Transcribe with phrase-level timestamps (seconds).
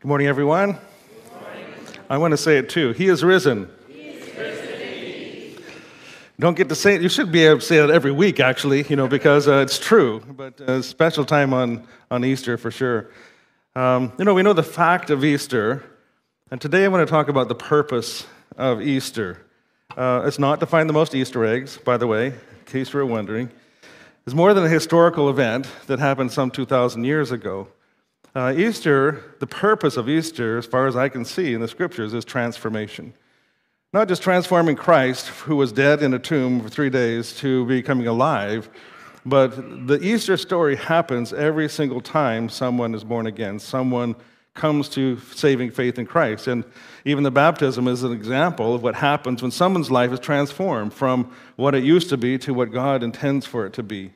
[0.00, 0.78] Good morning, everyone.
[2.08, 2.92] I want to say it too.
[2.92, 3.70] He is risen.
[6.38, 7.02] Don't get to say it.
[7.02, 9.78] You should be able to say it every week, actually, you know, because uh, it's
[9.78, 10.20] true.
[10.26, 13.10] But a special time on, on Easter for sure.
[13.76, 15.84] Um, you know, we know the fact of Easter,
[16.50, 18.26] and today I want to talk about the purpose
[18.56, 19.44] of Easter.
[19.98, 23.00] Uh, it's not to find the most Easter eggs, by the way, in case you
[23.00, 23.50] were wondering.
[24.24, 27.68] It's more than a historical event that happened some 2,000 years ago.
[28.34, 32.14] Uh, Easter, the purpose of Easter, as far as I can see in the scriptures,
[32.14, 33.12] is transformation.
[33.92, 38.06] Not just transforming Christ, who was dead in a tomb for three days, to becoming
[38.06, 38.70] alive,
[39.26, 44.14] but the Easter story happens every single time someone is born again, someone
[44.54, 46.46] comes to saving faith in Christ.
[46.46, 46.64] And
[47.04, 51.32] even the baptism is an example of what happens when someone's life is transformed from
[51.56, 54.12] what it used to be to what God intends for it to be.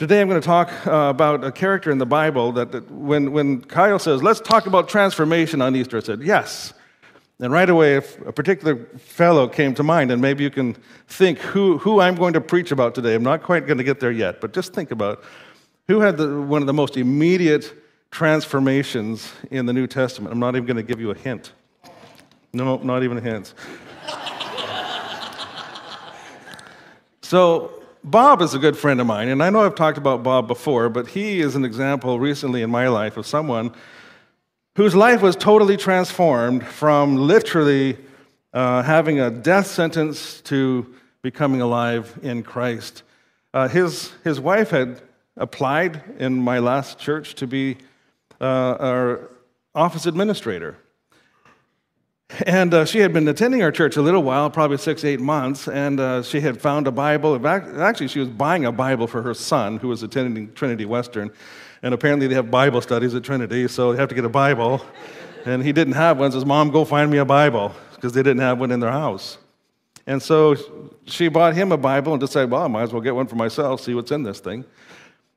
[0.00, 3.32] Today I'm going to talk uh, about a character in the Bible that, that, when,
[3.32, 6.72] when Kyle says, let's talk about transformation on Easter, I said, yes.
[7.38, 10.74] And right away, a particular fellow came to mind, and maybe you can
[11.06, 13.14] think who, who I'm going to preach about today.
[13.14, 15.22] I'm not quite going to get there yet, but just think about
[15.86, 17.70] who had the, one of the most immediate
[18.10, 20.32] transformations in the New Testament.
[20.32, 21.52] I'm not even going to give you a hint.
[22.54, 23.52] No, not even a hint.
[27.20, 30.48] so, Bob is a good friend of mine, and I know I've talked about Bob
[30.48, 33.74] before, but he is an example recently in my life of someone
[34.76, 37.98] whose life was totally transformed from literally
[38.54, 43.02] uh, having a death sentence to becoming alive in Christ.
[43.52, 45.02] Uh, his, his wife had
[45.36, 47.76] applied in my last church to be
[48.40, 49.30] uh, our
[49.74, 50.78] office administrator.
[52.46, 55.66] And uh, she had been attending our church a little while, probably six, eight months,
[55.66, 57.44] and uh, she had found a Bible.
[57.46, 61.30] Actually, she was buying a Bible for her son, who was attending Trinity Western.
[61.82, 64.84] And apparently, they have Bible studies at Trinity, so they have to get a Bible.
[65.44, 68.42] And he didn't have one, says, Mom, go find me a Bible, because they didn't
[68.42, 69.38] have one in their house.
[70.06, 70.56] And so
[71.06, 73.36] she bought him a Bible and decided, well, I might as well get one for
[73.36, 74.64] myself, see what's in this thing.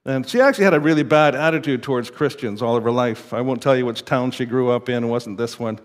[0.06, 3.34] And she actually had a really bad attitude towards Christians all of her life.
[3.34, 5.80] I won't tell you which town she grew up in, it wasn't this one.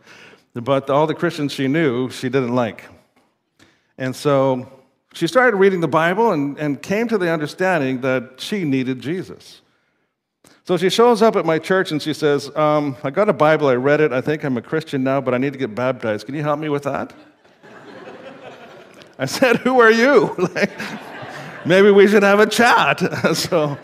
[0.55, 2.85] But all the Christians she knew, she didn't like.
[3.97, 4.71] And so
[5.13, 9.61] she started reading the Bible and, and came to the understanding that she needed Jesus.
[10.65, 13.69] So she shows up at my church and she says, um, I got a Bible,
[13.69, 16.27] I read it, I think I'm a Christian now, but I need to get baptized.
[16.27, 17.13] Can you help me with that?
[19.19, 20.35] I said, Who are you?
[20.55, 20.71] like,
[21.65, 23.01] maybe we should have a chat.
[23.37, 23.77] so,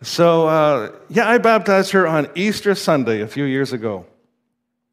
[0.00, 4.06] so uh, yeah, I baptized her on Easter Sunday a few years ago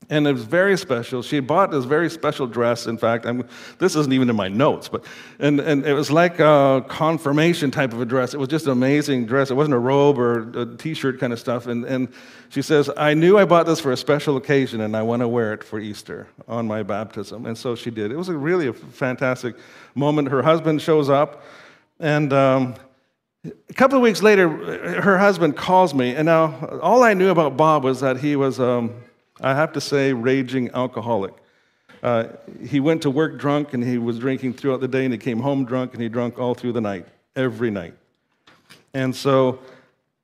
[0.10, 1.22] and it was very special.
[1.22, 2.88] She bought this very special dress.
[2.88, 5.06] In fact, I'm, this isn't even in my notes, but
[5.40, 8.34] and, and it was like a confirmation type of a dress.
[8.34, 9.52] It was just an amazing dress.
[9.52, 11.68] It wasn't a robe or a t-shirt kind of stuff.
[11.68, 12.08] And, and
[12.50, 15.28] she says, I knew I bought this for a special occasion, and I want to
[15.28, 17.46] wear it for Easter on my baptism.
[17.46, 18.12] And so she did.
[18.12, 19.56] It was a really a fantastic
[19.94, 20.30] moment.
[20.30, 21.44] Her husband shows up,
[22.00, 22.74] and um,
[23.46, 24.50] a couple of weeks later,
[25.02, 28.60] her husband calls me, and now all I knew about Bob was that he was.
[28.60, 29.04] Um,
[29.42, 31.34] I have to say, raging alcoholic.
[32.02, 32.26] Uh,
[32.66, 35.40] he went to work drunk and he was drinking throughout the day, and he came
[35.40, 37.94] home drunk and he drank all through the night, every night.
[38.94, 39.60] And so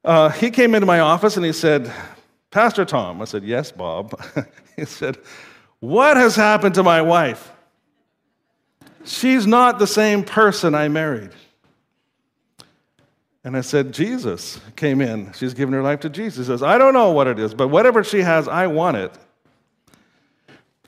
[0.03, 1.91] uh, he came into my office and he said,
[2.51, 4.19] Pastor Tom, I said, Yes, Bob.
[4.75, 5.17] he said,
[5.79, 7.51] What has happened to my wife?
[9.03, 11.31] She's not the same person I married.
[13.45, 15.31] And I said, Jesus came in.
[15.33, 16.47] She's given her life to Jesus.
[16.47, 19.13] He says, I don't know what it is, but whatever she has, I want it.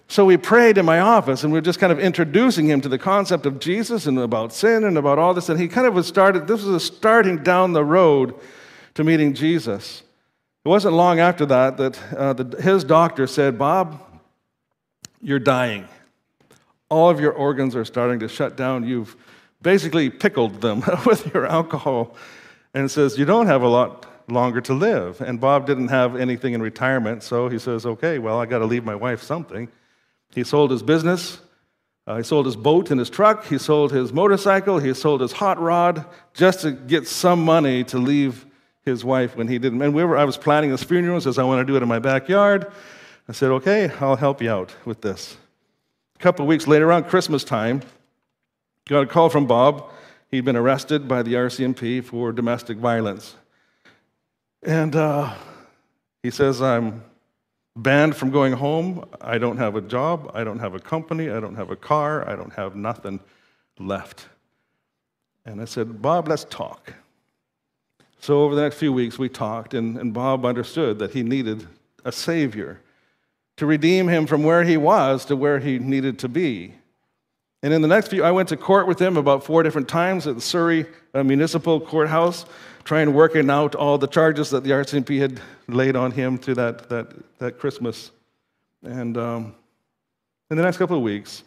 [0.08, 2.90] So we prayed in my office and we are just kind of introducing him to
[2.90, 5.50] the concept of Jesus and about sin and about all this.
[5.50, 8.34] And he kind of was started, this was a starting down the road
[8.96, 10.02] to meeting Jesus.
[10.66, 14.02] It wasn't long after that that uh, the, his doctor said, Bob,
[15.22, 15.88] you're dying.
[16.90, 18.84] All of your organs are starting to shut down.
[18.84, 19.16] You've
[19.62, 22.16] basically pickled them with your alcohol
[22.74, 25.22] and says, You don't have a lot longer to live.
[25.22, 28.66] And Bob didn't have anything in retirement, so he says, Okay, well, I got to
[28.66, 29.70] leave my wife something.
[30.34, 31.40] He sold his business.
[32.06, 33.46] Uh, he sold his boat and his truck.
[33.46, 34.80] He sold his motorcycle.
[34.80, 38.46] He sold his hot rod just to get some money to leave
[38.84, 39.82] his wife when he didn't.
[39.82, 41.20] And we were, I was planning his funeral.
[41.20, 42.72] Says, I want to do it in my backyard.
[43.28, 45.36] I said, okay, I'll help you out with this.
[46.16, 47.82] A couple of weeks later, around Christmas time,
[48.88, 49.92] got a call from Bob
[50.30, 53.36] He'd been arrested by the RCMP for domestic violence.
[54.62, 55.34] And uh,
[56.22, 57.04] he says, I'm
[57.76, 59.08] banned from going home.
[59.22, 60.32] I don't have a job.
[60.34, 61.30] I don't have a company.
[61.30, 62.28] I don't have a car.
[62.30, 63.20] I don't have nothing
[63.80, 64.28] left.
[65.46, 66.94] And I said, Bob, let's talk.
[68.20, 71.68] So over the next few weeks, we talked, and, and Bob understood that he needed
[72.04, 72.82] a savior.
[73.58, 76.76] to redeem him from where he was to where he needed to be.
[77.68, 80.26] And in the next few, I went to court with him about four different times
[80.26, 82.46] at the Surrey uh, Municipal Courthouse,
[82.86, 86.54] trying to working out all the charges that the RCMP had laid on him through
[86.54, 88.12] that, that, that Christmas.
[88.84, 89.54] And um,
[90.50, 91.44] in the next couple of weeks,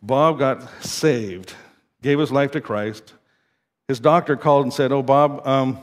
[0.00, 1.54] Bob got saved,
[2.02, 3.14] gave his life to Christ.
[3.88, 5.80] His doctor called and said, Oh, Bob, um,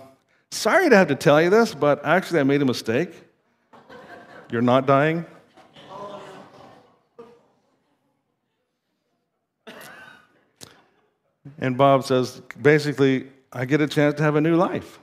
[0.51, 3.11] sorry to have to tell you this, but actually I made a mistake.
[4.49, 5.25] You're not dying.
[11.59, 14.99] And Bob says, basically, I get a chance to have a new life.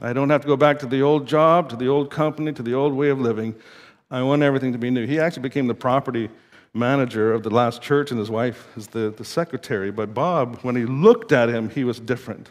[0.00, 2.62] I don't have to go back to the old job, to the old company, to
[2.62, 3.54] the old way of living.
[4.10, 5.06] I want everything to be new.
[5.06, 6.28] He actually became the property
[6.74, 9.90] manager of the last church, and his wife is the, the secretary.
[9.90, 12.50] But Bob, when he looked at him, he was different.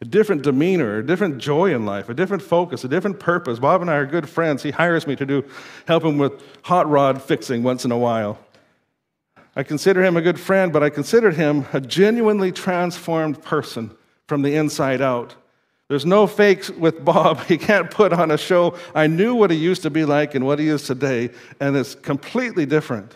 [0.00, 3.60] A different demeanor, a different joy in life, a different focus, a different purpose.
[3.60, 4.62] Bob and I are good friends.
[4.62, 5.44] He hires me to do
[5.86, 6.32] help him with
[6.62, 8.36] hot rod fixing once in a while.
[9.54, 13.90] I consider him a good friend, but I considered him a genuinely transformed person
[14.26, 15.34] from the inside out.
[15.88, 17.40] There's no fakes with Bob.
[17.46, 18.76] He can't put on a show.
[18.94, 21.94] I knew what he used to be like and what he is today, and it's
[21.94, 23.12] completely different.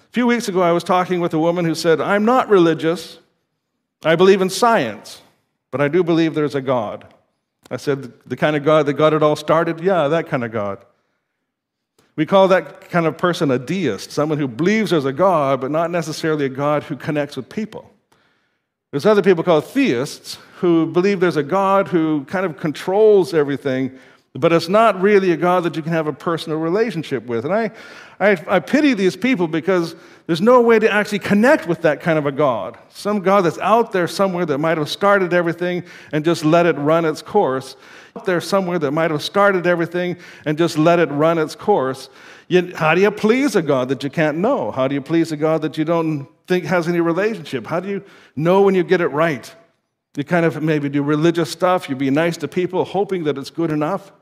[0.00, 3.18] A few weeks ago, I was talking with a woman who said, I'm not religious.
[4.04, 5.20] I believe in science,
[5.72, 7.12] but I do believe there's a God.
[7.70, 9.80] I said, The kind of God that got it all started?
[9.80, 10.84] Yeah, that kind of God.
[12.16, 15.70] We call that kind of person a deist, someone who believes there's a God, but
[15.70, 17.90] not necessarily a God who connects with people.
[18.92, 23.98] There's other people called theists who believe there's a God who kind of controls everything,
[24.34, 27.44] but it's not really a God that you can have a personal relationship with.
[27.44, 27.72] And I,
[28.20, 29.96] I, I, pity these people because
[30.26, 32.78] there's no way to actually connect with that kind of a God.
[32.90, 35.82] Some God that's out there somewhere that might have started everything
[36.12, 37.74] and just let it run its course
[38.24, 40.16] there somewhere that might have started everything
[40.46, 42.08] and just let it run its course.
[42.46, 44.70] Yet, how do you please a God that you can't know?
[44.70, 47.66] How do you please a God that you don't think has any relationship?
[47.66, 48.04] How do you
[48.36, 49.52] know when you get it right?
[50.16, 53.50] You kind of maybe do religious stuff, you be nice to people, hoping that it's
[53.50, 54.12] good enough.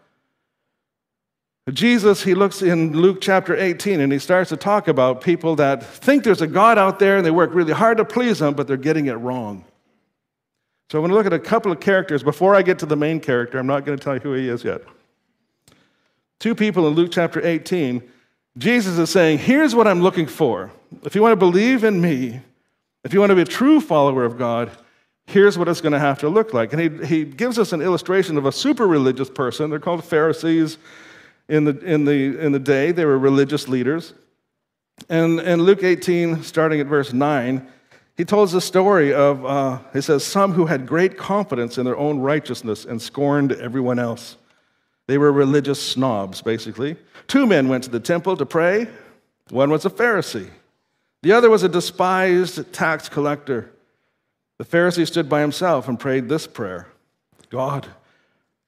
[1.71, 5.85] Jesus, he looks in Luke chapter 18 and he starts to talk about people that
[5.85, 8.67] think there's a God out there and they work really hard to please him, but
[8.67, 9.65] they're getting it wrong.
[10.93, 12.23] So I'm going to look at a couple of characters.
[12.23, 14.50] Before I get to the main character, I'm not going to tell you who he
[14.50, 14.83] is yet.
[16.39, 18.03] Two people in Luke chapter 18,
[18.59, 20.71] Jesus is saying, Here's what I'm looking for.
[21.03, 22.43] If you want to believe in me,
[23.05, 24.71] if you want to be a true follower of God,
[25.25, 26.75] here's what it's going to have to look like.
[26.75, 29.71] And he, he gives us an illustration of a super religious person.
[29.71, 30.77] They're called Pharisees
[31.49, 34.12] in the, in the, in the day, they were religious leaders.
[35.09, 37.67] And in Luke 18, starting at verse 9,
[38.17, 41.97] he tells the story of, uh, he says, some who had great confidence in their
[41.97, 44.37] own righteousness and scorned everyone else.
[45.06, 46.97] They were religious snobs, basically.
[47.26, 48.87] Two men went to the temple to pray.
[49.50, 50.50] One was a Pharisee,
[51.23, 53.70] the other was a despised tax collector.
[54.58, 56.87] The Pharisee stood by himself and prayed this prayer
[57.50, 57.87] God,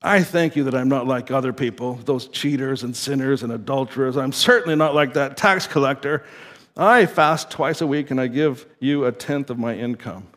[0.03, 4.19] I thank you that I'm not like other people, those cheaters and sinners and adulterers.
[4.19, 6.25] I'm certainly not like that tax collector.
[6.77, 10.29] I fast twice a week and I give you a tenth of my income.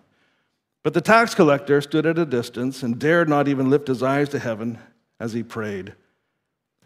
[0.84, 4.30] But the tax collector stood at a distance and dared not even lift his eyes
[4.30, 4.78] to heaven
[5.20, 5.94] as he prayed.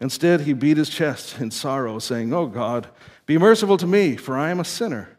[0.00, 2.88] Instead, he beat his chest in sorrow, saying, Oh God,
[3.26, 5.16] be merciful to me, for I am a sinner.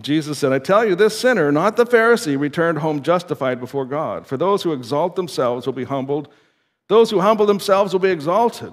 [0.00, 4.26] Jesus said, I tell you, this sinner, not the Pharisee, returned home justified before God.
[4.26, 6.28] For those who exalt themselves will be humbled,
[6.88, 8.72] those who humble themselves will be exalted.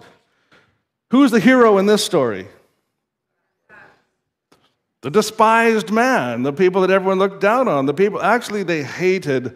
[1.11, 2.47] Who's the hero in this story?
[5.01, 9.55] The despised man, the people that everyone looked down on, the people, actually, they hated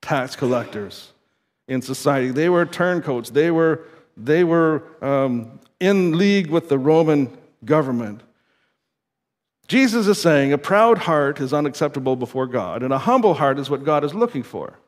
[0.00, 1.12] tax collectors
[1.66, 2.30] in society.
[2.30, 3.84] They were turncoats, they were,
[4.16, 8.22] they were um, in league with the Roman government.
[9.66, 13.68] Jesus is saying a proud heart is unacceptable before God, and a humble heart is
[13.68, 14.78] what God is looking for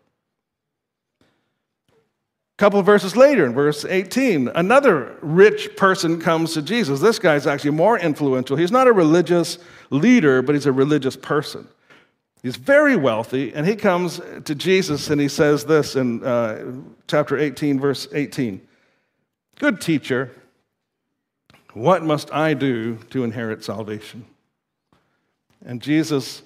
[2.61, 7.01] couple of verses later, in verse 18, another rich person comes to Jesus.
[7.01, 8.55] This guy's actually more influential.
[8.55, 9.57] He's not a religious
[9.89, 11.67] leader, but he's a religious person.
[12.43, 17.39] He's very wealthy, and he comes to Jesus and he says this in uh, chapter
[17.39, 18.61] 18, verse 18
[19.59, 20.31] Good teacher,
[21.73, 24.27] what must I do to inherit salvation?
[25.65, 26.43] And Jesus,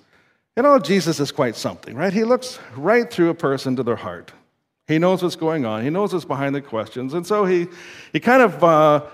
[0.56, 2.12] you know, Jesus is quite something, right?
[2.12, 4.30] He looks right through a person to their heart.
[4.86, 5.82] He knows what's going on.
[5.82, 7.14] He knows what's behind the questions.
[7.14, 7.68] And so he,
[8.12, 9.04] he kind of uh,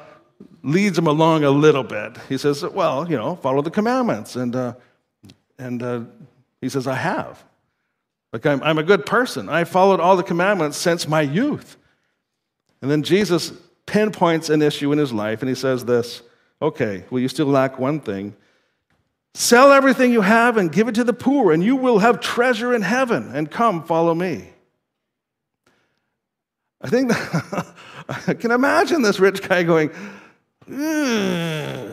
[0.63, 2.17] leads him along a little bit.
[2.29, 4.37] He says, Well, you know, follow the commandments.
[4.37, 4.75] And, uh,
[5.59, 6.01] and uh,
[6.61, 7.45] he says, I have.
[8.33, 9.49] Like, I'm, I'm a good person.
[9.49, 11.77] I followed all the commandments since my youth.
[12.83, 13.53] And then Jesus
[13.87, 16.23] pinpoints an issue in his life, and he says this
[16.63, 18.37] Okay, well, you still lack one thing.
[19.35, 22.75] Sell everything you have and give it to the poor, and you will have treasure
[22.75, 24.51] in heaven, and come follow me.
[26.81, 27.13] I think
[28.29, 29.91] I can imagine this rich guy going,
[30.67, 31.93] hmm,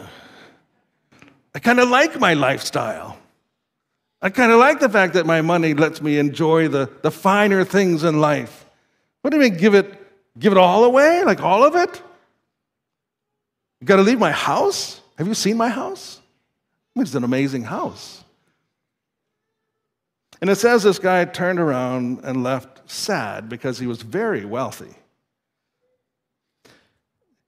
[1.54, 3.18] I kind of like my lifestyle.
[4.22, 7.64] I kind of like the fact that my money lets me enjoy the, the finer
[7.64, 8.66] things in life.
[9.22, 9.94] What do you mean, give it,
[10.40, 11.24] give it all away?
[11.24, 12.02] Like all of it?
[13.80, 15.02] You got to leave my house?
[15.18, 16.20] Have you seen my house?
[16.96, 18.24] It's an amazing house.
[20.42, 24.96] And it says this guy turned around and left sad because he was very wealthy.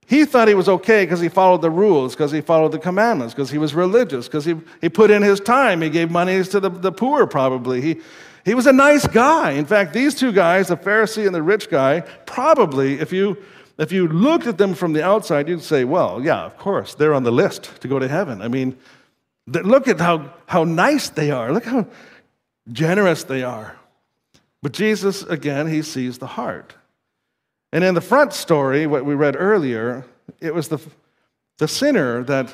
[0.06, 3.32] He thought he was okay because he followed the rules, because he followed the commandments,
[3.32, 5.82] because he was religious, because he, he put in his time.
[5.82, 7.80] He gave money to the, the poor, probably.
[7.80, 8.00] He,
[8.44, 9.52] he was a nice guy.
[9.52, 13.36] In fact, these two guys, the Pharisee and the rich guy, probably, if you,
[13.78, 17.14] if you looked at them from the outside, you'd say, well, yeah, of course, they're
[17.14, 18.42] on the list to go to heaven.
[18.42, 18.76] I mean,
[19.46, 21.52] look at how, how nice they are.
[21.52, 21.86] Look how
[22.72, 23.76] generous they are.
[24.62, 26.74] But Jesus, again, he sees the heart.
[27.72, 30.04] And in the front story, what we read earlier,
[30.40, 30.78] it was the,
[31.58, 32.52] the sinner that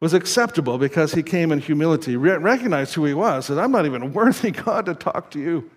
[0.00, 4.12] was acceptable because he came in humility, recognized who he was, said, I'm not even
[4.12, 5.70] worthy, God, to talk to you.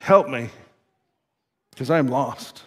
[0.00, 0.50] Help me,
[1.70, 2.62] because I'm lost.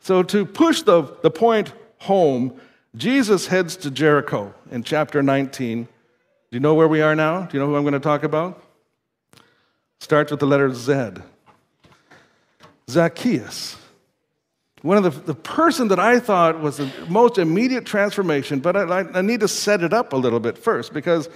[0.00, 2.58] So, to push the, the point home,
[2.96, 5.86] Jesus heads to Jericho in chapter 19.
[6.52, 7.46] Do you know where we are now?
[7.46, 8.62] Do you know who I'm going to talk about?
[10.00, 11.12] Starts with the letter Z.
[12.90, 13.78] Zacchaeus.
[14.82, 18.98] One of the, the person that I thought was the most immediate transformation, but I,
[19.14, 21.30] I need to set it up a little bit first because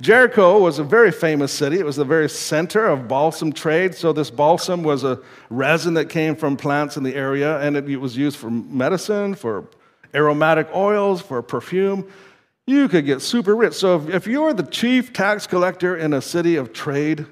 [0.00, 1.78] Jericho was a very famous city.
[1.78, 3.94] It was the very center of balsam trade.
[3.94, 7.88] So, this balsam was a resin that came from plants in the area, and it,
[7.88, 9.68] it was used for medicine, for
[10.12, 12.10] aromatic oils, for perfume.
[12.66, 13.74] You could get super rich.
[13.74, 17.26] So, if, if you're the chief tax collector in a city of trade,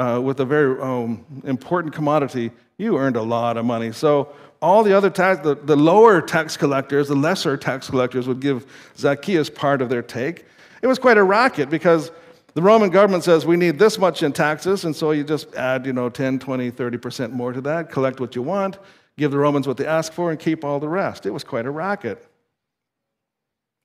[0.00, 3.92] uh, with a very um, important commodity, you earned a lot of money.
[3.92, 4.32] So
[4.62, 8.66] all the other tax, the, the lower tax collectors, the lesser tax collectors would give
[8.96, 10.46] Zacchaeus part of their take.
[10.80, 12.10] It was quite a racket because
[12.54, 15.84] the Roman government says we need this much in taxes, and so you just add,
[15.84, 18.78] you know, 10, 20, 30% more to that, collect what you want,
[19.18, 21.26] give the Romans what they ask for, and keep all the rest.
[21.26, 22.26] It was quite a racket.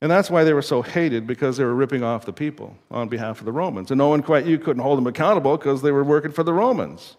[0.01, 3.07] And that's why they were so hated because they were ripping off the people on
[3.07, 3.91] behalf of the Romans.
[3.91, 6.53] And no one quite you couldn't hold them accountable because they were working for the
[6.53, 7.15] Romans.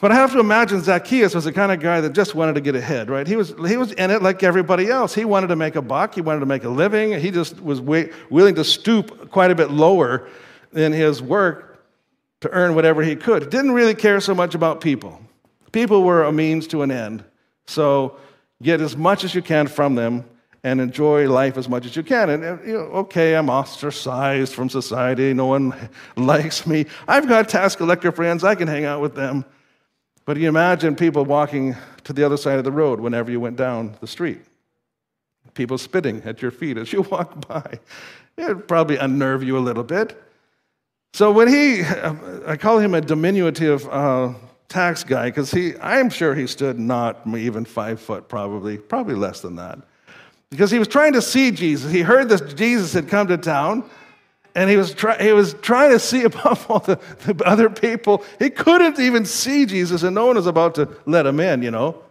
[0.00, 2.60] But I have to imagine Zacchaeus was the kind of guy that just wanted to
[2.60, 3.26] get ahead, right?
[3.26, 5.14] He was, he was in it like everybody else.
[5.14, 7.18] He wanted to make a buck, he wanted to make a living.
[7.18, 10.28] He just was willing to stoop quite a bit lower
[10.72, 11.84] in his work
[12.40, 13.48] to earn whatever he could.
[13.48, 15.20] Didn't really care so much about people.
[15.72, 17.24] People were a means to an end.
[17.66, 18.18] So
[18.62, 20.24] get as much as you can from them
[20.66, 22.28] and enjoy life as much as you can.
[22.28, 25.32] And, you know, okay, I'm ostracized from society.
[25.32, 25.72] No one
[26.16, 26.86] likes me.
[27.06, 28.42] I've got tax collector friends.
[28.42, 29.44] I can hang out with them.
[30.24, 33.56] But you imagine people walking to the other side of the road whenever you went
[33.56, 34.40] down the street.
[35.54, 37.78] People spitting at your feet as you walk by.
[38.36, 40.20] It'd probably unnerve you a little bit.
[41.14, 41.84] So when he,
[42.44, 44.34] I call him a diminutive uh,
[44.68, 49.42] tax guy because he, I'm sure he stood not even five foot, probably, probably less
[49.42, 49.78] than that
[50.50, 51.92] because he was trying to see Jesus.
[51.92, 53.88] He heard that Jesus had come to town,
[54.54, 58.24] and he was, try, he was trying to see above all the, the other people.
[58.38, 61.70] He couldn't even see Jesus, and no one was about to let him in, you
[61.70, 62.02] know.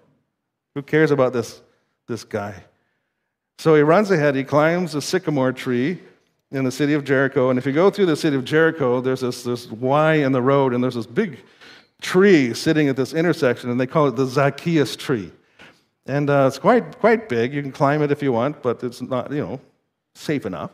[0.76, 1.62] Who cares about this,
[2.08, 2.64] this guy?
[3.58, 6.00] So he runs ahead, he climbs a sycamore tree
[6.52, 7.50] in the city of Jericho.
[7.50, 10.42] And if you go through the city of Jericho, there's this, this Y in the
[10.42, 11.40] road, and there's this big
[12.02, 15.32] tree sitting at this intersection, and they call it the Zacchaeus tree.
[16.06, 17.54] And uh, it's quite, quite big.
[17.54, 19.62] You can climb it if you want, but it's not, you know,
[20.14, 20.72] safe enough.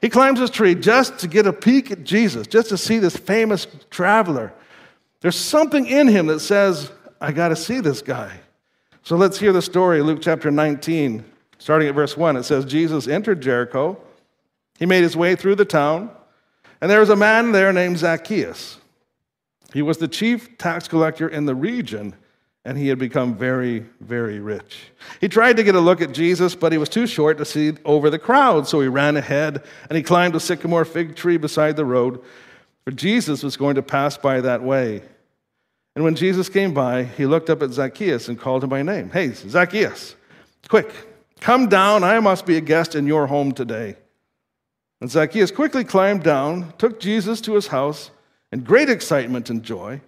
[0.00, 3.16] He climbs this tree just to get a peek at Jesus, just to see this
[3.16, 4.52] famous traveler.
[5.20, 8.40] There's something in him that says, I got to see this guy.
[9.02, 11.24] So let's hear the story, Luke chapter 19,
[11.58, 12.36] starting at verse 1.
[12.36, 14.00] It says, Jesus entered Jericho.
[14.78, 16.10] He made his way through the town,
[16.80, 18.78] and there was a man there named Zacchaeus.
[19.74, 22.14] He was the chief tax collector in the region
[22.64, 24.90] and he had become very, very rich.
[25.20, 27.72] He tried to get a look at Jesus, but he was too short to see
[27.84, 31.76] over the crowd, so he ran ahead and he climbed a sycamore fig tree beside
[31.76, 32.22] the road,
[32.84, 35.02] for Jesus was going to pass by that way.
[35.94, 39.10] And when Jesus came by, he looked up at Zacchaeus and called him by name.
[39.10, 40.14] Hey, Zacchaeus,
[40.68, 40.92] quick,
[41.40, 42.04] come down.
[42.04, 43.96] I must be a guest in your home today.
[45.00, 48.10] And Zacchaeus quickly climbed down, took Jesus to his house
[48.52, 50.00] in great excitement and joy.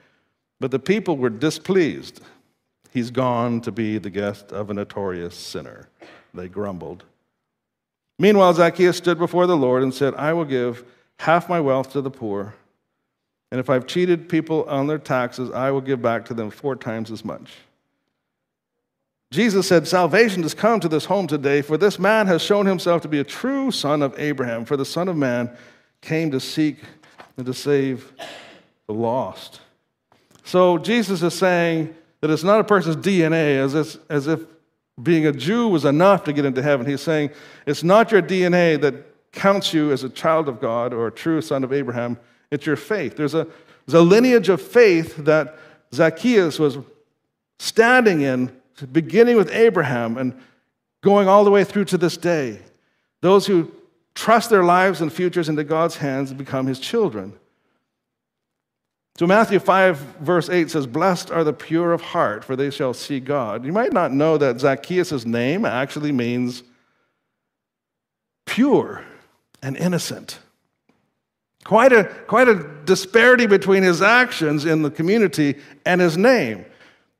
[0.60, 2.20] But the people were displeased.
[2.92, 5.88] He's gone to be the guest of a notorious sinner.
[6.34, 7.04] They grumbled.
[8.18, 10.84] Meanwhile, Zacchaeus stood before the Lord and said, I will give
[11.18, 12.54] half my wealth to the poor.
[13.50, 16.76] And if I've cheated people on their taxes, I will give back to them four
[16.76, 17.52] times as much.
[19.30, 23.00] Jesus said, Salvation has come to this home today, for this man has shown himself
[23.02, 24.66] to be a true son of Abraham.
[24.66, 25.50] For the Son of Man
[26.02, 26.76] came to seek
[27.38, 28.12] and to save
[28.86, 29.62] the lost.
[30.44, 34.40] So Jesus is saying that it's not a person's DNA as if, as if
[35.02, 36.86] being a Jew was enough to get into heaven.
[36.86, 37.30] He's saying
[37.66, 38.94] it's not your DNA that
[39.32, 42.18] counts you as a child of God or a true son of Abraham,
[42.50, 43.16] it's your faith.
[43.16, 43.46] There's a,
[43.86, 45.58] there's a lineage of faith that
[45.92, 46.78] Zacchaeus was
[47.58, 48.54] standing in,
[48.92, 50.38] beginning with Abraham and
[51.02, 52.60] going all the way through to this day.
[53.20, 53.72] Those who
[54.14, 57.32] trust their lives and futures into God's hands become his children.
[59.18, 62.94] So Matthew 5, verse 8 says, Blessed are the pure of heart, for they shall
[62.94, 63.64] see God.
[63.64, 66.62] You might not know that Zacchaeus' name actually means
[68.46, 69.04] pure
[69.62, 70.38] and innocent.
[71.64, 76.64] Quite a, quite a disparity between his actions in the community and his name.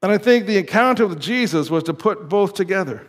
[0.02, 3.06] And I think the encounter with Jesus was to put both together,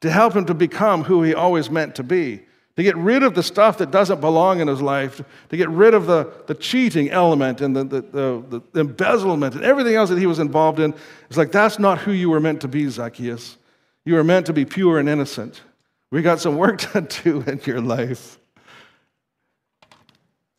[0.00, 2.42] to help him to become who he always meant to be
[2.76, 5.94] to get rid of the stuff that doesn't belong in his life, to get rid
[5.94, 10.18] of the, the cheating element and the, the, the, the embezzlement and everything else that
[10.18, 10.94] he was involved in.
[11.28, 13.56] It's like, that's not who you were meant to be, Zacchaeus.
[14.04, 15.62] You were meant to be pure and innocent.
[16.10, 18.38] We got some work to do in your life.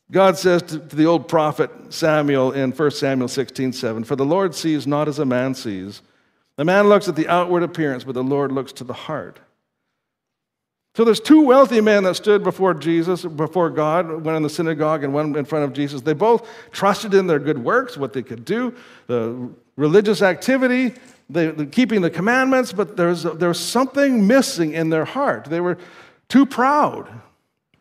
[0.10, 4.26] God says to, to the old prophet Samuel in 1 Samuel 16 7, For the
[4.26, 6.02] Lord sees not as a man sees.
[6.56, 9.40] The man looks at the outward appearance, but the Lord looks to the heart.
[10.98, 15.04] So there's two wealthy men that stood before Jesus, before God, one in the synagogue
[15.04, 16.02] and one in front of Jesus.
[16.02, 18.74] They both trusted in their good works, what they could do,
[19.06, 20.96] the religious activity,
[21.30, 25.46] the, the keeping the commandments, but there's, there was something missing in their heart.
[25.46, 25.78] They were
[26.30, 27.08] too proud.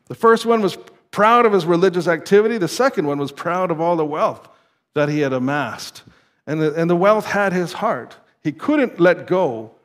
[0.08, 0.76] The first one was
[1.10, 4.46] proud of his religious activity, the second one was proud of all the wealth
[4.92, 6.02] that he had amassed.
[6.46, 8.14] And the, and the wealth had his heart.
[8.42, 9.75] He couldn't let go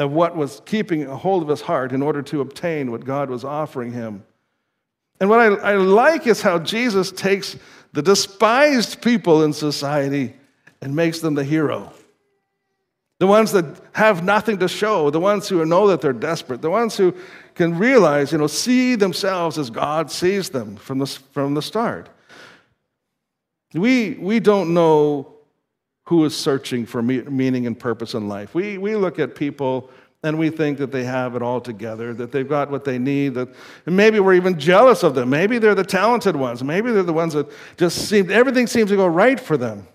[0.00, 3.28] of what was keeping a hold of his heart in order to obtain what God
[3.28, 4.24] was offering him.
[5.20, 7.56] And what I, I like is how Jesus takes
[7.92, 10.34] the despised people in society
[10.80, 11.92] and makes them the hero.
[13.18, 16.70] The ones that have nothing to show, the ones who know that they're desperate, the
[16.70, 17.14] ones who
[17.54, 22.08] can realize, you know, see themselves as God sees them from the, from the start.
[23.74, 25.34] We, we don't know
[26.10, 28.52] who is searching for meaning and purpose in life.
[28.52, 29.88] We, we look at people
[30.24, 33.34] and we think that they have it all together, that they've got what they need,
[33.34, 33.48] that
[33.86, 35.30] and maybe we're even jealous of them.
[35.30, 36.64] Maybe they're the talented ones.
[36.64, 37.46] Maybe they're the ones that
[37.76, 39.86] just seem everything seems to go right for them.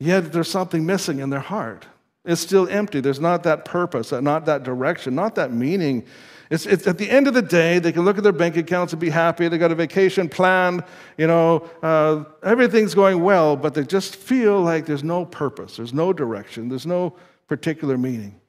[0.00, 1.86] Yet there's something missing in their heart.
[2.24, 2.98] It's still empty.
[2.98, 6.06] There's not that purpose, not that direction, not that meaning
[6.50, 8.92] it's, it's, at the end of the day, they can look at their bank accounts
[8.92, 9.48] and be happy.
[9.48, 10.84] They got a vacation planned,
[11.16, 15.94] you know, uh, everything's going well, but they just feel like there's no purpose, there's
[15.94, 17.14] no direction, there's no
[17.48, 18.40] particular meaning.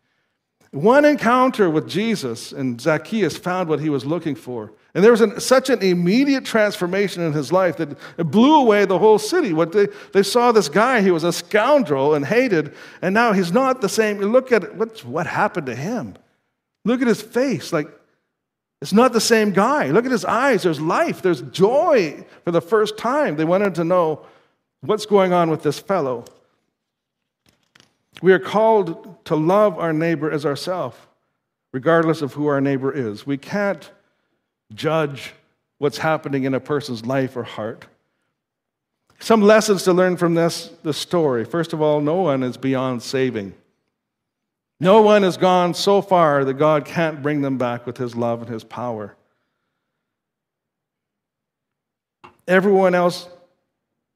[0.72, 4.74] One encounter with Jesus and Zacchaeus found what he was looking for.
[4.94, 8.84] And there was an, such an immediate transformation in his life that it blew away
[8.84, 9.54] the whole city.
[9.54, 13.54] What they, they saw this guy, he was a scoundrel and hated, and now he's
[13.54, 14.18] not the same.
[14.20, 16.16] Look at what, what happened to him.
[16.86, 17.74] Look at his face.
[17.74, 17.90] Like,
[18.82, 19.88] it's not the same guy.
[19.88, 20.64] Look at his eyes.
[20.64, 23.36] There's life, there's joy for the first time.
[23.36, 24.26] They wanted to know
[24.82, 26.26] what's going on with this fellow.
[28.22, 30.96] We are called to love our neighbor as ourselves,
[31.74, 33.26] regardless of who our neighbor is.
[33.26, 33.90] We can't
[34.74, 35.34] judge
[35.80, 37.86] what's happening in a person's life or heart.
[39.20, 41.46] Some lessons to learn from this, this story.
[41.46, 43.54] First of all, no one is beyond saving.
[44.80, 48.42] No one has gone so far that God can't bring them back with his love
[48.42, 49.16] and his power.
[52.48, 53.28] Everyone else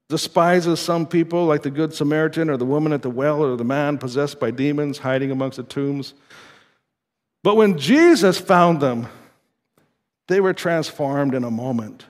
[0.10, 3.64] despises some people, like the Good Samaritan or the woman at the well or the
[3.64, 6.14] man possessed by demons hiding amongst the tombs.
[7.44, 9.08] But when Jesus found them,
[10.28, 12.06] they were transformed in a moment.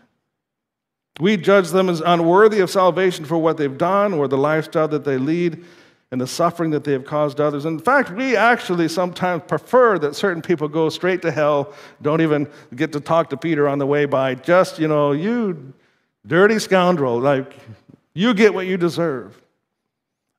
[1.19, 5.03] We judge them as unworthy of salvation for what they've done or the lifestyle that
[5.03, 5.63] they lead
[6.11, 7.65] and the suffering that they have caused others.
[7.65, 12.47] In fact, we actually sometimes prefer that certain people go straight to hell, don't even
[12.75, 14.35] get to talk to Peter on the way by.
[14.35, 15.73] Just, you know, you
[16.25, 17.53] dirty scoundrel, like,
[18.13, 19.39] you get what you deserve.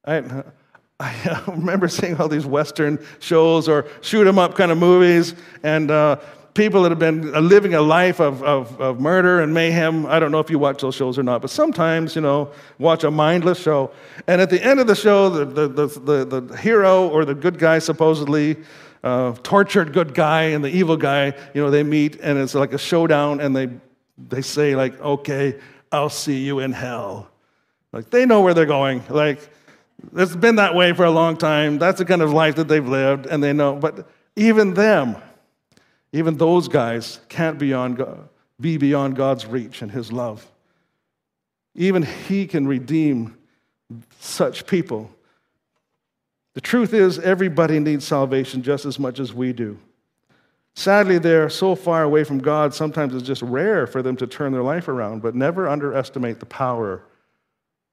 [0.04, 0.42] I,
[1.00, 5.90] I remember seeing all these Western shows or shoot 'em up kind of movies, and
[5.90, 6.16] uh,
[6.54, 10.06] people that have been uh, living a life of, of, of murder and mayhem.
[10.06, 13.04] I don't know if you watch those shows or not, but sometimes, you know, watch
[13.04, 13.92] a mindless show.
[14.26, 15.86] And at the end of the show, the, the, the,
[16.24, 18.56] the, the hero or the good guy, supposedly,
[19.02, 22.72] uh, tortured good guy and the evil guy, you know, they meet and it's like
[22.72, 23.68] a showdown and they,
[24.28, 25.58] they say, like, okay,
[25.92, 27.30] I'll see you in hell.
[27.92, 29.02] Like, they know where they're going.
[29.08, 29.40] Like,
[30.14, 31.78] it's been that way for a long time.
[31.78, 33.76] That's the kind of life that they've lived, and they know.
[33.76, 35.16] But even them,
[36.12, 38.29] even those guys can't beyond God,
[38.61, 40.46] be beyond God's reach and His love.
[41.75, 43.37] Even He can redeem
[44.18, 45.11] such people.
[46.55, 49.79] The truth is, everybody needs salvation just as much as we do.
[50.75, 54.53] Sadly, they're so far away from God, sometimes it's just rare for them to turn
[54.53, 57.03] their life around, but never underestimate the power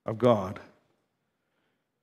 [0.05, 0.59] of God.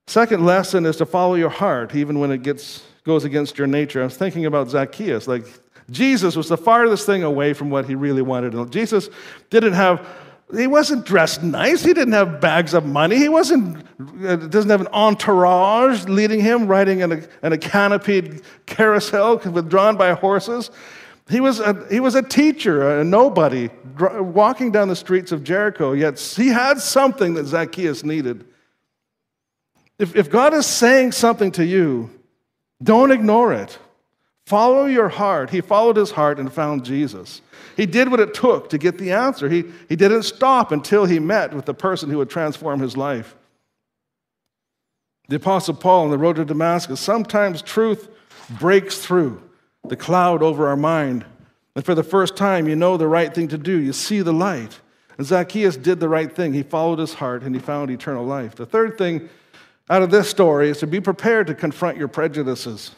[0.06, 4.02] Second lesson is to follow your heart, even when it gets, goes against your nature.
[4.02, 5.26] I was thinking about Zacchaeus.
[5.26, 5.46] Like,
[5.90, 8.70] Jesus was the farthest thing away from what he really wanted.
[8.72, 9.08] Jesus
[9.50, 10.06] didn't have,
[10.54, 11.82] he wasn't dressed nice.
[11.82, 13.16] He didn't have bags of money.
[13.16, 13.84] He wasn't,
[14.24, 19.96] uh, doesn't have an entourage leading him, riding in a, in a canopied carousel drawn
[19.96, 20.70] by horses.
[21.28, 25.92] He was, a, he was a teacher, a nobody, walking down the streets of Jericho,
[25.92, 28.44] yet he had something that Zacchaeus needed.
[29.98, 32.10] If, if God is saying something to you,
[32.82, 33.78] don't ignore it.
[34.46, 35.50] Follow your heart.
[35.50, 37.40] He followed his heart and found Jesus.
[37.76, 39.48] He did what it took to get the answer.
[39.48, 43.34] He, he didn't stop until he met with the person who would transform his life.
[45.28, 48.08] The Apostle Paul on the road to Damascus sometimes truth
[48.50, 49.42] breaks through
[49.88, 51.24] the cloud over our mind.
[51.74, 53.78] And for the first time, you know the right thing to do.
[53.78, 54.80] You see the light.
[55.16, 56.52] And Zacchaeus did the right thing.
[56.52, 58.54] He followed his heart and he found eternal life.
[58.56, 59.28] The third thing
[59.88, 62.90] out of this story is to be prepared to confront your prejudices.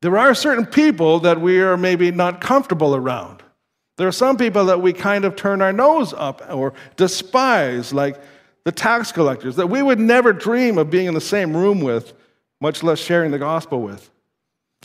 [0.00, 3.42] There are certain people that we are maybe not comfortable around.
[3.96, 8.20] There are some people that we kind of turn our nose up or despise, like
[8.64, 12.12] the tax collectors, that we would never dream of being in the same room with,
[12.60, 14.08] much less sharing the gospel with.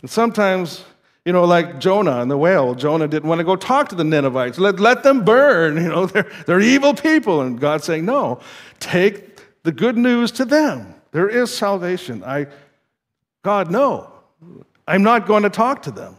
[0.02, 0.84] And sometimes,
[1.24, 4.02] you know, like Jonah and the whale, Jonah didn't want to go talk to the
[4.02, 4.58] Ninevites.
[4.58, 5.76] Let, let them burn.
[5.84, 7.40] You know, they're, they're evil people.
[7.40, 8.40] And God's saying, no,
[8.80, 10.94] take the good news to them.
[11.12, 12.24] There is salvation.
[12.24, 12.48] I,
[13.44, 14.12] God, no,
[14.86, 16.16] I'm not going to talk to them.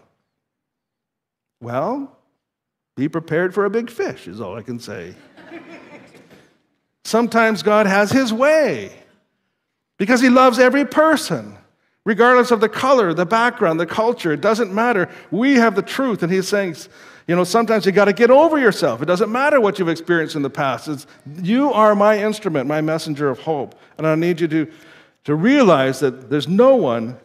[1.61, 2.15] Well,
[2.95, 5.15] be prepared for a big fish, is all I can say.
[7.03, 8.91] Sometimes God has his way
[9.97, 11.57] because he loves every person,
[12.05, 14.31] regardless of the color, the background, the culture.
[14.31, 15.09] It doesn't matter.
[15.31, 16.75] We have the truth, and he's saying,
[17.27, 19.01] you know, sometimes you got to get over yourself.
[19.01, 20.87] It doesn't matter what you've experienced in the past.
[20.87, 21.07] It's,
[21.41, 23.75] you are my instrument, my messenger of hope.
[23.97, 24.71] And I need you to,
[25.25, 27.17] to realize that there's no one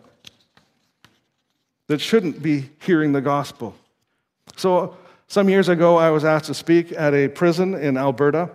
[1.90, 3.74] that shouldn't be hearing the gospel.
[4.55, 8.48] So, some years ago, I was asked to speak at a prison in Alberta.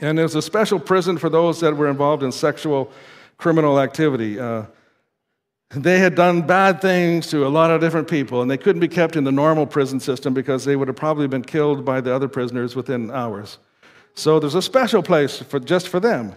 [0.00, 2.92] And it was a special prison for those that were involved in sexual
[3.36, 4.38] criminal activity.
[4.38, 4.66] Uh,
[5.70, 8.86] they had done bad things to a lot of different people, and they couldn't be
[8.86, 12.14] kept in the normal prison system because they would have probably been killed by the
[12.14, 13.58] other prisoners within hours.
[14.14, 16.32] So there's a special place for, just for them.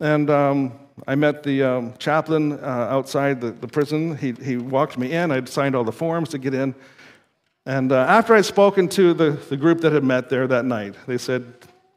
[0.00, 0.72] And um,
[1.06, 4.16] I met the um, chaplain uh, outside the, the, prison.
[4.16, 5.30] He, he walked me in.
[5.30, 6.74] I'd signed all the forms to get in.
[7.66, 10.94] And uh, after I'd spoken to the, the group that had met there that night,
[11.06, 11.52] they said,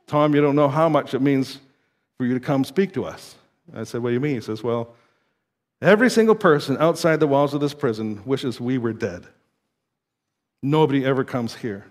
[0.08, 1.60] Tom, you don't know how much it means
[2.18, 3.36] for you to come speak to us.
[3.74, 4.36] I said, What do you mean?
[4.36, 4.94] He says, Well,
[5.84, 9.28] Every single person outside the walls of this prison wishes we were dead.
[10.62, 11.86] Nobody ever comes here.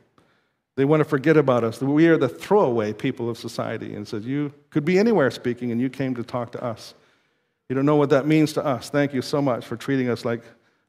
[0.77, 1.83] They want to forget about us.
[1.83, 3.95] We are the throwaway people of society.
[3.95, 6.95] And says, You could be anywhere speaking, and you came to talk to us.
[7.73, 8.91] You don't know what that means to us.
[8.91, 10.43] Thank you so much for treating us like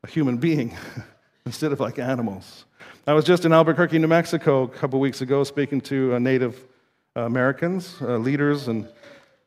[0.04, 0.76] a human being
[1.46, 2.66] instead of like animals.
[3.08, 6.68] I was just in Albuquerque, New Mexico, a couple weeks ago, speaking to uh, Native
[7.16, 8.90] Americans, uh, leaders, and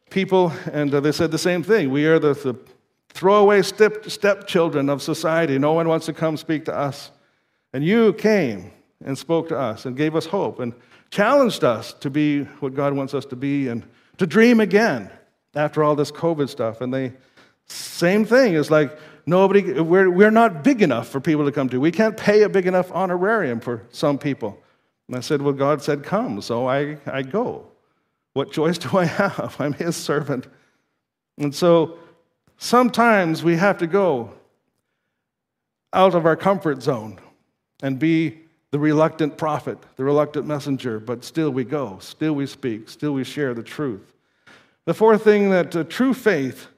[0.08, 1.90] people, and uh, they said the same thing.
[1.90, 2.56] We are the, the
[3.10, 5.58] throwaway step, stepchildren of society.
[5.58, 7.10] No one wants to come speak to us.
[7.74, 8.72] And you came
[9.04, 10.72] and spoke to us and gave us hope and
[11.10, 13.84] challenged us to be what God wants us to be and
[14.16, 15.10] to dream again
[15.56, 16.80] after all this COVID stuff.
[16.80, 17.12] And they,
[17.66, 21.80] same thing, is like nobody, we're, we're not big enough for people to come to.
[21.80, 24.62] We can't pay a big enough honorarium for some people.
[25.08, 26.40] And I said, Well, God said, Come.
[26.40, 27.66] So I, I go.
[28.34, 29.56] What choice do I have?
[29.58, 30.46] I'm his servant.
[31.38, 31.98] And so
[32.58, 34.32] Sometimes we have to go
[35.92, 37.18] out of our comfort zone
[37.82, 38.38] and be
[38.70, 43.24] the reluctant prophet, the reluctant messenger, but still we go, still we speak, still we
[43.24, 44.12] share the truth.
[44.86, 46.68] The fourth thing that uh, true faith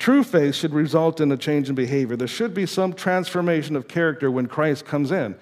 [0.00, 2.16] True faith should result in a change in behavior.
[2.16, 5.36] There should be some transformation of character when Christ comes in.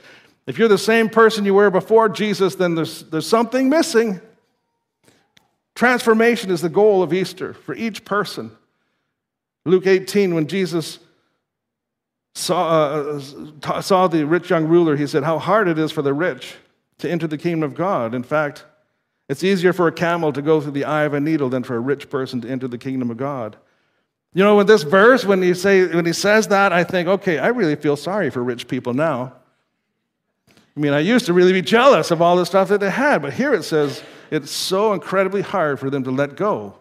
[0.49, 4.21] If you're the same person you were before Jesus, then there's, there's something missing.
[5.77, 8.51] Transformation is the goal of Easter for each person.
[9.65, 10.99] Luke 18, when Jesus
[12.35, 16.13] saw, uh, saw the rich young ruler, he said, How hard it is for the
[16.13, 16.57] rich
[16.99, 18.13] to enter the kingdom of God.
[18.13, 18.65] In fact,
[19.29, 21.77] it's easier for a camel to go through the eye of a needle than for
[21.77, 23.57] a rich person to enter the kingdom of God.
[24.35, 27.39] You know, with this verse, when he, say, when he says that, I think, okay,
[27.39, 29.35] I really feel sorry for rich people now.
[30.49, 33.21] I mean, I used to really be jealous of all the stuff that they had,
[33.21, 36.79] but here it says it's so incredibly hard for them to let go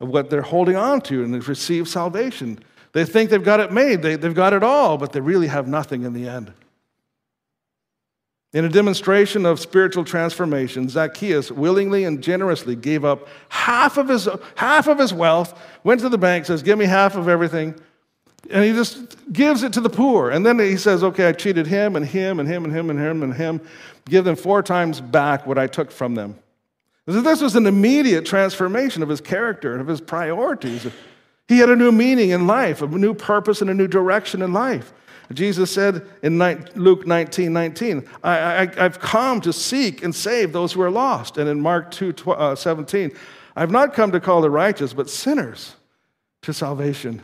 [0.00, 2.58] of what they're holding on to and receive salvation.
[2.92, 5.66] They think they've got it made, they, they've got it all, but they really have
[5.68, 6.52] nothing in the end.
[8.52, 14.28] In a demonstration of spiritual transformation, Zacchaeus willingly and generously gave up half of his,
[14.56, 17.76] half of his wealth, went to the bank, says, Give me half of everything.
[18.50, 20.30] And he just gives it to the poor.
[20.30, 22.98] And then he says, Okay, I cheated him and him and him and him and
[22.98, 23.60] him and him.
[24.06, 26.36] Give them four times back what I took from them.
[27.06, 30.86] This was an immediate transformation of his character and of his priorities.
[31.48, 34.52] He had a new meaning in life, a new purpose, and a new direction in
[34.52, 34.92] life.
[35.32, 36.38] Jesus said in
[36.74, 41.38] Luke 19 19, I, have come to seek and save those who are lost.
[41.38, 43.12] And in Mark 2 uh, 17,
[43.54, 45.76] I've not come to call the righteous, but sinners
[46.42, 47.22] to salvation.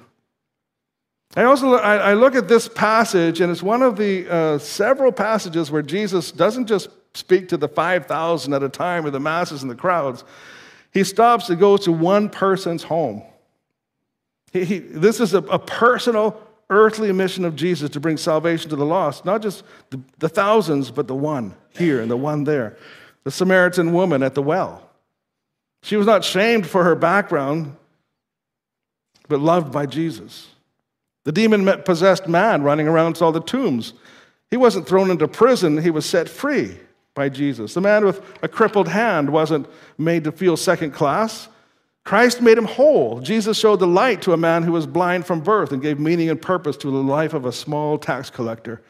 [1.35, 5.11] I also I, I look at this passage, and it's one of the uh, several
[5.11, 9.63] passages where Jesus doesn't just speak to the 5,000 at a time or the masses
[9.63, 10.23] and the crowds.
[10.93, 13.23] He stops and goes to one person's home.
[14.53, 18.77] He, he, this is a, a personal earthly mission of Jesus to bring salvation to
[18.77, 22.77] the lost, not just the, the thousands, but the one here and the one there.
[23.25, 24.89] The Samaritan woman at the well.
[25.83, 27.77] She was not shamed for her background,
[29.29, 30.49] but loved by Jesus.
[31.25, 33.93] The demon possessed man running around all the tombs.
[34.51, 36.79] He wasn't thrown into prison, he was set free
[37.15, 37.75] by Jesus.
[37.75, 39.67] The man with a crippled hand wasn't
[39.99, 41.49] made to feel second class.
[42.07, 43.21] Christ made him whole.
[43.21, 46.31] Jesus showed the light to a man who was blind from birth and gave meaning
[46.31, 48.81] and purpose to the life of a small tax collector.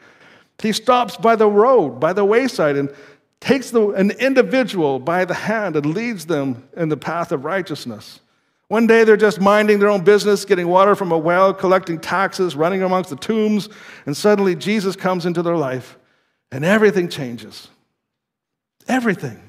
[0.61, 2.93] He stops by the road, by the wayside, and
[3.39, 8.19] takes the, an individual by the hand and leads them in the path of righteousness.
[8.67, 12.55] One day they're just minding their own business, getting water from a well, collecting taxes,
[12.55, 13.67] running amongst the tombs,
[14.05, 15.97] and suddenly Jesus comes into their life
[16.51, 17.69] and everything changes.
[18.87, 19.46] Everything.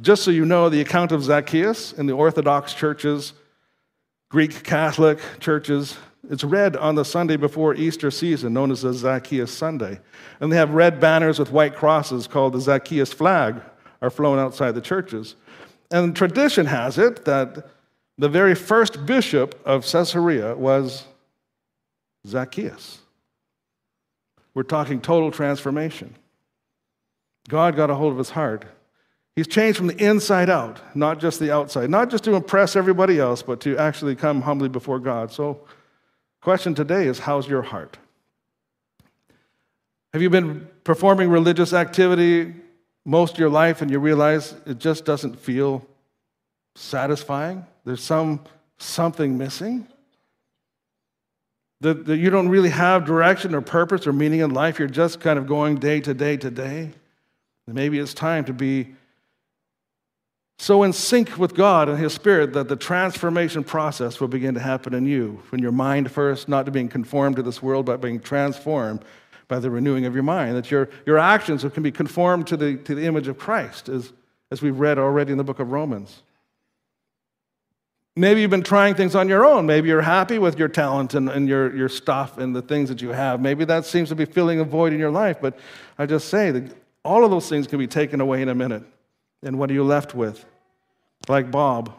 [0.00, 3.32] Just so you know, the account of Zacchaeus in the Orthodox churches,
[4.30, 5.96] Greek Catholic churches,
[6.30, 9.98] it's read on the Sunday before Easter season, known as the Zacchaeus Sunday.
[10.40, 13.60] And they have red banners with white crosses called the Zacchaeus flag
[14.00, 15.36] are flown outside the churches.
[15.90, 17.68] And tradition has it that
[18.18, 21.04] the very first bishop of Caesarea was
[22.26, 22.98] Zacchaeus.
[24.54, 26.14] We're talking total transformation.
[27.48, 28.64] God got a hold of his heart.
[29.38, 33.20] He's changed from the inside out, not just the outside, not just to impress everybody
[33.20, 35.30] else, but to actually come humbly before God.
[35.30, 35.60] So,
[36.40, 37.98] question today is how's your heart?
[40.12, 42.52] Have you been performing religious activity
[43.04, 45.86] most of your life and you realize it just doesn't feel
[46.74, 47.64] satisfying?
[47.84, 48.40] There's some
[48.78, 49.86] something missing?
[51.82, 54.80] That, that you don't really have direction or purpose or meaning in life.
[54.80, 56.90] You're just kind of going day to day to day.
[57.68, 58.96] maybe it's time to be
[60.58, 64.60] so in sync with God and His Spirit that the transformation process will begin to
[64.60, 65.40] happen in you.
[65.50, 69.04] When your mind first, not to being conformed to this world, but being transformed
[69.46, 70.56] by the renewing of your mind.
[70.56, 74.12] That your, your actions can be conformed to the, to the image of Christ, as,
[74.50, 76.22] as we've read already in the book of Romans.
[78.16, 79.64] Maybe you've been trying things on your own.
[79.64, 83.00] Maybe you're happy with your talent and, and your, your stuff and the things that
[83.00, 83.40] you have.
[83.40, 85.40] Maybe that seems to be filling a void in your life.
[85.40, 85.56] But
[85.96, 88.82] I just say that all of those things can be taken away in a minute.
[89.42, 90.44] And what are you left with?
[91.28, 91.92] Like Bob.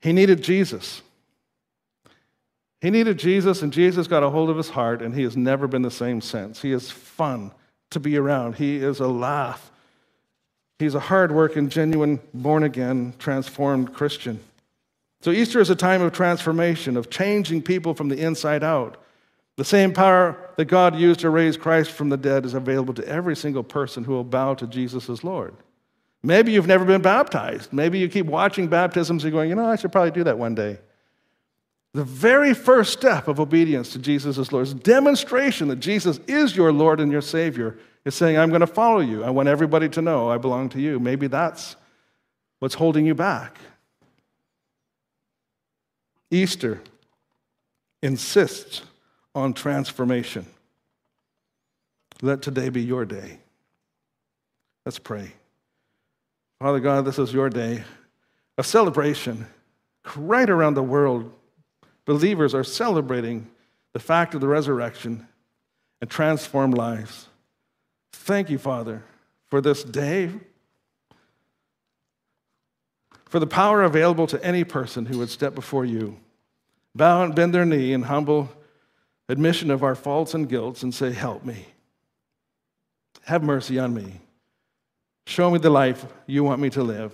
[0.00, 1.02] He needed Jesus.
[2.80, 5.66] He needed Jesus, and Jesus got a hold of his heart, and he has never
[5.66, 6.62] been the same since.
[6.62, 7.52] He is fun
[7.90, 9.70] to be around, he is a laugh.
[10.78, 14.40] He's a hardworking, genuine, born again, transformed Christian.
[15.22, 19.02] So, Easter is a time of transformation, of changing people from the inside out.
[19.56, 23.08] The same power that God used to raise Christ from the dead is available to
[23.08, 25.54] every single person who will bow to Jesus as Lord.
[26.26, 27.72] Maybe you've never been baptized.
[27.72, 30.56] Maybe you keep watching baptisms and going, you know, I should probably do that one
[30.56, 30.76] day.
[31.94, 36.72] The very first step of obedience to Jesus as Lord demonstration that Jesus is your
[36.72, 37.78] Lord and your Savior.
[38.04, 39.24] Is saying, I'm going to follow you.
[39.24, 41.00] I want everybody to know I belong to you.
[41.00, 41.74] Maybe that's
[42.60, 43.58] what's holding you back.
[46.30, 46.80] Easter
[48.02, 48.82] insists
[49.34, 50.46] on transformation.
[52.22, 53.40] Let today be your day.
[54.84, 55.32] Let's pray.
[56.58, 57.84] Father God, this is your day
[58.56, 59.46] of celebration.
[60.16, 61.32] Right around the world,
[62.04, 63.50] believers are celebrating
[63.92, 65.26] the fact of the resurrection
[66.00, 67.28] and transformed lives.
[68.12, 69.02] Thank you, Father,
[69.48, 70.30] for this day,
[73.26, 76.18] for the power available to any person who would step before you,
[76.94, 78.48] bow and bend their knee in humble
[79.28, 81.66] admission of our faults and guilts and say, Help me.
[83.24, 84.20] Have mercy on me.
[85.26, 87.12] Show me the life you want me to live.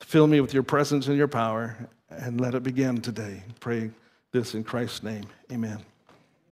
[0.00, 3.42] Fill me with your presence and your power, and let it begin today.
[3.60, 3.90] Pray
[4.32, 5.24] this in Christ's name.
[5.50, 5.78] Amen.